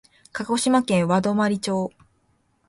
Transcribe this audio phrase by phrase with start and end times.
[0.33, 1.91] 鹿児島県和泊町